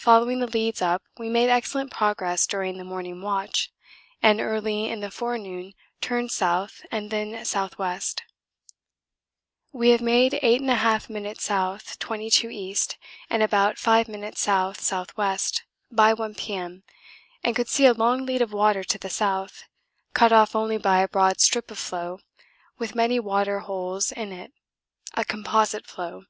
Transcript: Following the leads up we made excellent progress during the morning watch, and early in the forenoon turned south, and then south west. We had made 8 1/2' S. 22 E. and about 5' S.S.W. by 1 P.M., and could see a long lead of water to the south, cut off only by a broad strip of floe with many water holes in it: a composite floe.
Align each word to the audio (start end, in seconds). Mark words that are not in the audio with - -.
Following 0.00 0.40
the 0.40 0.48
leads 0.48 0.82
up 0.82 1.04
we 1.18 1.28
made 1.28 1.48
excellent 1.48 1.92
progress 1.92 2.48
during 2.48 2.78
the 2.78 2.84
morning 2.84 3.22
watch, 3.22 3.70
and 4.20 4.40
early 4.40 4.86
in 4.88 4.98
the 4.98 5.08
forenoon 5.08 5.74
turned 6.00 6.32
south, 6.32 6.84
and 6.90 7.12
then 7.12 7.44
south 7.44 7.78
west. 7.78 8.24
We 9.70 9.90
had 9.90 10.00
made 10.00 10.36
8 10.42 10.62
1/2' 10.62 11.76
S. 11.76 11.96
22 11.96 12.50
E. 12.50 12.76
and 13.30 13.40
about 13.40 13.78
5' 13.78 14.08
S.S.W. 14.10 15.36
by 15.92 16.12
1 16.12 16.34
P.M., 16.34 16.82
and 17.44 17.54
could 17.54 17.68
see 17.68 17.86
a 17.86 17.94
long 17.94 18.26
lead 18.26 18.42
of 18.42 18.52
water 18.52 18.82
to 18.82 18.98
the 18.98 19.08
south, 19.08 19.68
cut 20.12 20.32
off 20.32 20.56
only 20.56 20.76
by 20.78 21.02
a 21.02 21.08
broad 21.08 21.38
strip 21.40 21.70
of 21.70 21.78
floe 21.78 22.18
with 22.78 22.96
many 22.96 23.20
water 23.20 23.60
holes 23.60 24.10
in 24.10 24.32
it: 24.32 24.52
a 25.14 25.24
composite 25.24 25.86
floe. 25.86 26.24